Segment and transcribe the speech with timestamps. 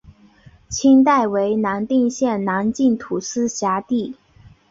[0.67, 4.15] 清代为康定县南境土司辖地。